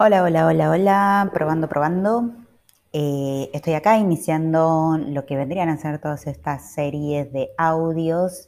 [0.00, 2.32] Hola, hola, hola, hola, probando, probando.
[2.92, 8.46] Eh, estoy acá iniciando lo que vendrían a ser todas estas series de audios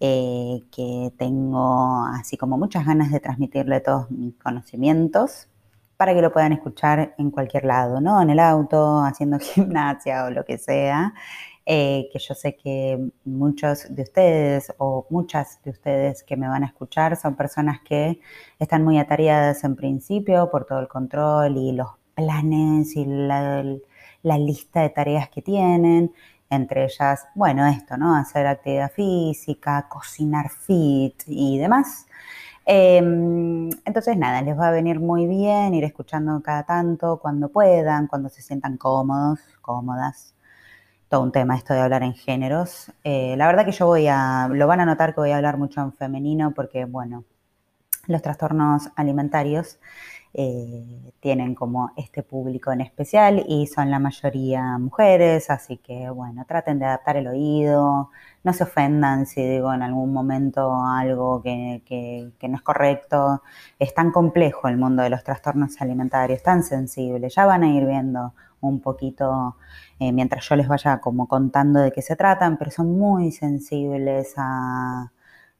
[0.00, 5.48] eh, que tengo así como muchas ganas de transmitirle todos mis conocimientos
[5.96, 8.20] para que lo puedan escuchar en cualquier lado, ¿no?
[8.20, 11.14] En el auto, haciendo gimnasia o lo que sea.
[11.70, 16.62] Eh, que yo sé que muchos de ustedes o muchas de ustedes que me van
[16.64, 18.20] a escuchar son personas que
[18.58, 23.62] están muy atareadas en principio por todo el control y los planes y la,
[24.22, 26.14] lista de tareas que tienen,
[26.48, 28.16] entre ellas, bueno, esto, ¿no?
[28.16, 32.06] Hacer actividad física, cocinar fit y demás.
[32.64, 38.06] Em, entonces, nada, les va a venir muy bien ir escuchando cada tanto, cuando puedan,
[38.06, 40.34] cuando se sientan cómodos, cómodas
[41.08, 42.92] todo un tema esto de hablar en géneros.
[43.04, 45.56] Eh, la verdad que yo voy a, lo van a notar que voy a hablar
[45.58, 47.24] mucho en femenino porque, bueno,
[48.06, 49.78] los trastornos alimentarios
[50.34, 56.44] eh, tienen como este público en especial y son la mayoría mujeres, así que, bueno,
[56.46, 58.10] traten de adaptar el oído,
[58.44, 61.82] no se ofendan si digo en algún momento algo que,
[62.38, 63.42] que no es correcto.
[63.78, 67.86] Es tan complejo el mundo de los trastornos alimentarios, tan sensible, ya van a ir
[67.86, 69.56] viendo un poquito
[69.98, 74.34] eh, mientras yo les vaya como contando de qué se tratan, pero son muy sensibles
[74.36, 75.12] a,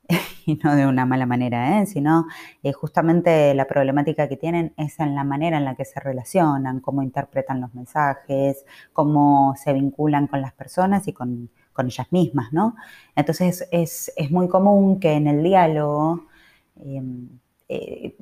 [0.47, 1.87] y no de una mala manera, ¿eh?
[1.87, 2.27] sino
[2.63, 6.81] eh, justamente la problemática que tienen es en la manera en la que se relacionan,
[6.81, 12.75] cómo interpretan los mensajes, cómo se vinculan con las personas y con, ellas mismas, ¿no?
[13.15, 16.27] Entonces es, muy común que en el diálogo
[16.75, 17.39] em,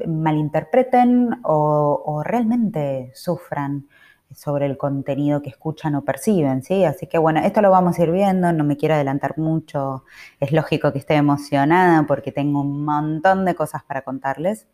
[0.07, 3.87] malinterpreten o realmente sufran
[4.35, 6.85] sobre el contenido que escuchan o perciben, ¿sí?
[6.85, 10.05] Así que bueno, esto lo vamos a ir viendo, no me quiero adelantar mucho,
[10.41, 14.67] es lógico que esté emocionada porque tengo un montón de cosas para contarles.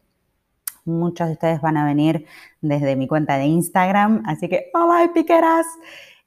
[0.85, 2.27] Muchos de ustedes van a venir
[2.61, 5.67] desde mi cuenta de Instagram, así que ¡hola, piqueras!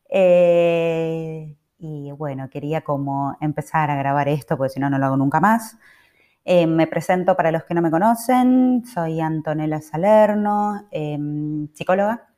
[0.10, 5.18] Eh, y bueno, quería como empezar a grabar esto, porque si no, no lo hago
[5.18, 5.78] nunca más.
[6.46, 12.30] Eh, me presento para los que no me conocen, soy Antonella Salerno, em, psicóloga,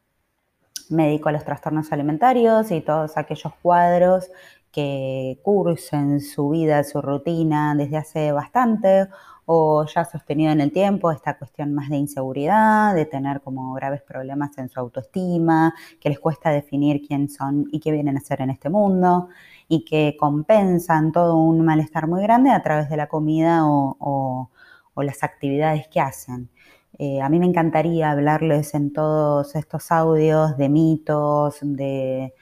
[0.89, 4.29] me dedico a los trastornos alimentarios y todos aquellos cuadros
[4.71, 9.07] que cursen su vida, su rutina desde hace bastante
[9.45, 14.01] o ya sostenido en el tiempo esta cuestión más de inseguridad, de tener como graves
[14.01, 18.41] problemas en su autoestima, que les cuesta definir quién son y qué vienen a hacer
[18.41, 19.29] en este mundo
[19.69, 24.49] y que compensan todo un malestar muy grande a través de la comida o
[24.95, 26.49] las actividades que hacen.
[26.99, 32.33] Eh, a mí me encantaría hablarles en todos estos audios de mitos, de,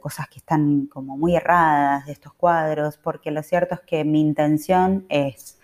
[0.00, 4.20] cosas que están como muy erradas de estos cuadros, porque lo cierto es que mi
[4.20, 5.58] intención es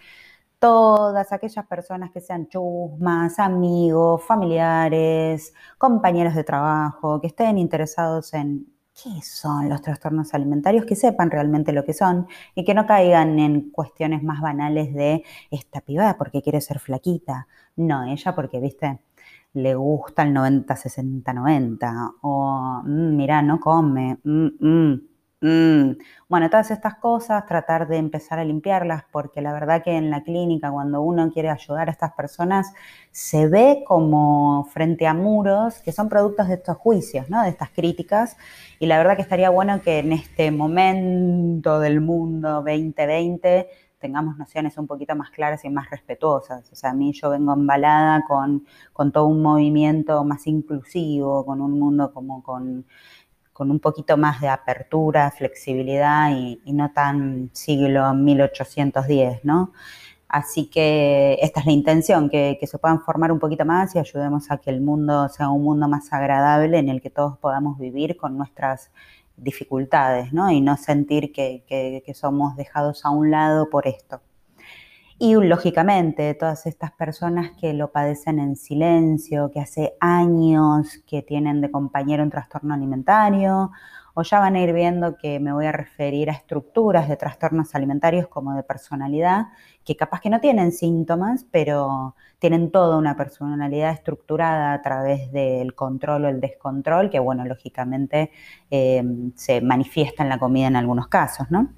[0.58, 8.73] todas aquellas personas que sean chusmas, amigos, familiares, compañeros de trabajo, que estén interesados en
[8.94, 13.38] qué son los trastornos alimentarios, que sepan realmente lo que son y que no caigan
[13.38, 17.48] en cuestiones más banales de esta piba porque quiere ser flaquita.
[17.76, 19.00] No, ella porque, viste,
[19.54, 22.12] le gusta el 90, 60, 90.
[22.22, 24.18] O, mm, mira, no come.
[24.24, 25.02] Mm, mm,
[26.28, 30.22] bueno, todas estas cosas, tratar de empezar a limpiarlas, porque la verdad que en la
[30.22, 32.72] clínica, cuando uno quiere ayudar a estas personas,
[33.10, 37.42] se ve como frente a muros que son productos de estos juicios, ¿no?
[37.42, 38.38] De estas críticas.
[38.78, 43.68] Y la verdad que estaría bueno que en este momento del mundo 2020
[43.98, 46.70] tengamos nociones un poquito más claras y más respetuosas.
[46.72, 51.60] O sea, a mí yo vengo embalada con, con todo un movimiento más inclusivo, con
[51.60, 52.84] un mundo como con,
[53.54, 59.72] con un poquito más de apertura, flexibilidad y, no tan siglo 1810, ¿no?
[60.28, 63.98] Así que esta es la intención, que, que, se puedan formar un poquito más y
[64.00, 67.78] ayudemos a que el mundo sea un mundo más agradable en el que todos podamos
[67.78, 68.90] vivir con nuestras
[69.36, 70.50] dificultades, ¿no?
[70.50, 74.20] Y no sentir que, somos dejados a un lado por esto.
[75.26, 81.62] Y lógicamente, todas estas personas que lo padecen en silencio, que hace años que tienen
[81.62, 83.70] de compañero un trastorno alimentario,
[84.12, 87.74] o ya van a ir viendo que me voy a referir a estructuras de trastornos
[87.74, 89.46] alimentarios como de personalidad,
[89.82, 95.74] que capaz que no tienen síntomas, pero tienen toda una personalidad estructurada a través del
[95.74, 98.30] control o el descontrol, que bueno, lógicamente
[98.68, 101.70] em, se manifiesta en la comida en algunos casos, ¿no?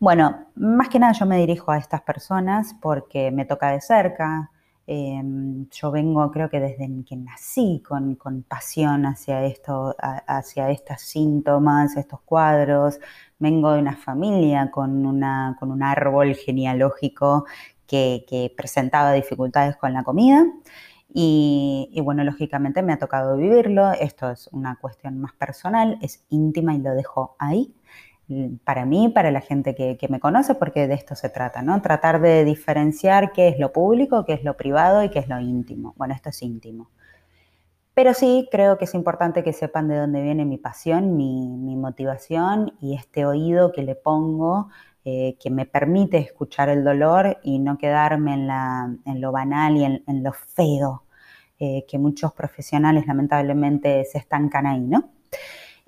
[0.00, 4.50] Bueno, más que nada yo me dirijo a estas personas porque me toca de cerca,
[4.90, 8.16] Em, yo vengo, creo que desde que nací, con,
[8.48, 12.98] pasión hacia esto, hacia estos síntomas, estos cuadros.
[13.38, 15.20] Vengo de una familia con,
[15.60, 17.44] con un árbol genealógico
[17.86, 20.46] que, presentaba dificultades con la comida.
[21.12, 26.74] Y, bueno, lógicamente me ha tocado vivirlo, esto es una cuestión más personal, es íntima
[26.74, 27.74] y lo dejo ahí
[28.64, 31.80] para mí, para la gente que, me conoce, porque de esto se trata, ¿no?
[31.80, 35.40] Tratar de diferenciar qué es lo público, qué es lo privado y qué es lo
[35.40, 35.94] íntimo.
[35.96, 36.90] Bueno, esto es íntimo.
[37.94, 42.74] Pero sí creo que es importante que sepan de dónde viene mi pasión, mi, motivación
[42.80, 44.68] y este oído que le pongo,
[45.04, 50.22] eh, que me permite escuchar el dolor y no quedarme en, lo banal y en,
[50.22, 51.04] lo feo,
[51.58, 55.10] eh, que muchos profesionales lamentablemente se estancan ahí, ¿no?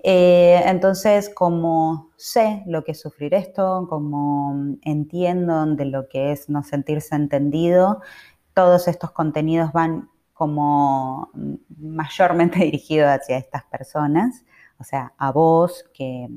[0.03, 6.49] Eh, entonces, como sé lo que es sufrir esto, como entiendo de lo que es
[6.49, 8.01] no sentirse entendido,
[8.53, 11.29] todos estos contenidos van como
[11.77, 14.43] mayormente dirigidos hacia estas personas,
[14.79, 16.29] o sea, a vos que,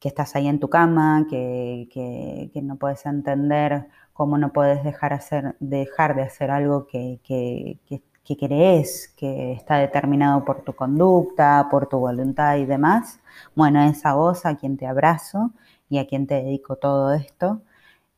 [0.00, 6.14] estás ahí en tu cama, que, no puedes entender cómo no puedes dejar, hacer, dejar
[6.16, 8.02] de hacer algo que, que, que
[8.36, 13.20] crees que está determinado por tu conducta, por tu voluntad y demás,
[13.54, 15.52] bueno, es a vos a quien te abrazo
[15.88, 17.62] y a quien te dedico todo esto.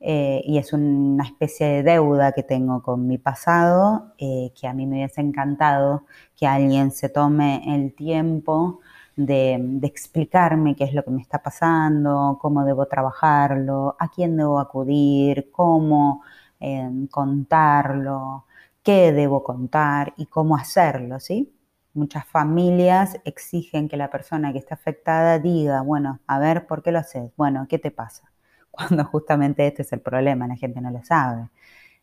[0.00, 4.72] Eh, y es una especie de deuda que tengo con mi pasado, eh, que a
[4.72, 6.04] mí me hubiese encantado
[6.36, 8.80] que alguien se tome el tiempo
[9.16, 14.58] de, explicarme qué es lo que me está pasando, cómo debo trabajarlo, a quién debo
[14.58, 16.22] acudir, cómo
[16.60, 18.46] eh, contarlo,
[18.82, 21.54] qué debo contar y cómo hacerlo, ¿sí?
[21.94, 26.92] Muchas familias exigen que la persona que está afectada diga, bueno, a ver, ¿por qué
[26.92, 27.32] lo haces?
[27.36, 28.30] Bueno, ¿qué te pasa?
[28.70, 31.50] Cuando justamente este es el problema, la gente no lo sabe.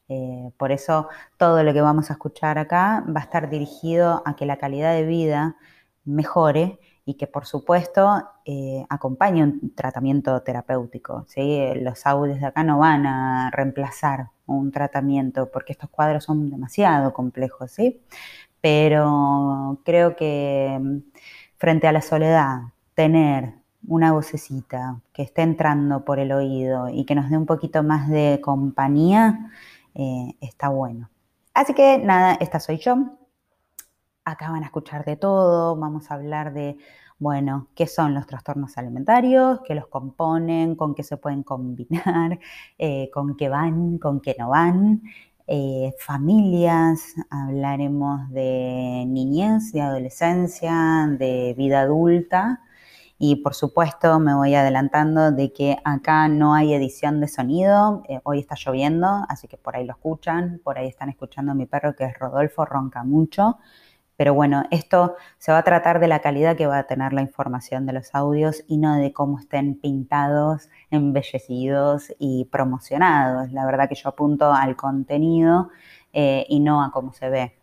[0.09, 4.35] Eh, por eso todo lo que vamos a escuchar acá va a estar dirigido a
[4.35, 5.57] que la calidad de vida
[6.05, 11.23] mejore y que por supuesto eh, acompañe un tratamiento terapéutico.
[11.29, 11.61] ¿sí?
[11.75, 17.13] Los audios de acá no van a reemplazar un tratamiento porque estos cuadros son demasiado
[17.13, 18.01] complejos, ¿sí?
[18.59, 20.97] pero creo que mm,
[21.55, 22.57] frente a la soledad,
[22.93, 23.53] tener
[23.87, 28.09] una vocecita que esté entrando por el oído y que nos dé un poquito más
[28.09, 29.49] de compañía,
[29.95, 31.09] eh, está bueno.
[31.53, 32.97] Así que nada, esta soy yo.
[34.27, 36.75] Acá van a escuchar de todo, vamos a hablar de,
[37.17, 42.37] bueno, qué son los trastornos alimentarios, qué los componen, con qué se pueden combinar,
[42.77, 45.01] eh, con qué van, con qué no van,
[45.47, 52.61] eh, familias, hablaremos de niñez, de adolescencia, de vida adulta.
[53.17, 58.19] Y por supuesto me voy adelantando de que acá no hay edición de sonido, eh,
[58.25, 61.65] hoy está lloviendo, así que por ahí lo escuchan, por ahí están escuchando a mi
[61.65, 63.57] perro que es Rodolfo, ronca mucho.
[64.17, 67.21] Pero bueno, esto se va a tratar de la calidad que va a tener la
[67.21, 73.51] información de los audios y no de cómo estén pintados, embellecidos y promocionados.
[73.51, 75.69] La verdad que yo apunto al contenido
[76.13, 77.53] eh, y no a cómo se ve.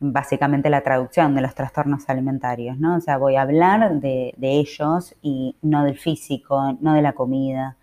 [0.00, 2.96] Básicamente la traducción de los trastornos alimentarios, ¿no?
[2.96, 7.76] O sea, voy a hablar de, ellos y no del físico, no de la comida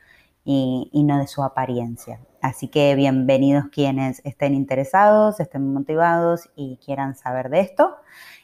[0.46, 2.20] y no de su apariencia.
[2.46, 7.96] Así que bienvenidos quienes estén interesados, estén motivados y quieran saber de esto.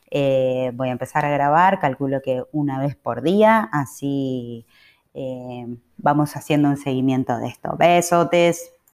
[0.09, 4.65] Eh, voy a empezar a grabar, calculo que una vez por día, así
[5.13, 5.67] eh,
[5.97, 7.75] vamos haciendo un seguimiento de esto.
[7.77, 8.73] Besotes.